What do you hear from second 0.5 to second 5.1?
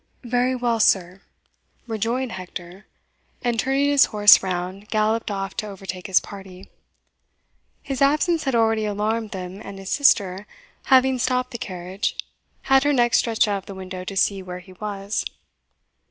well, sir," rejoined Hector, and, turning his horse round,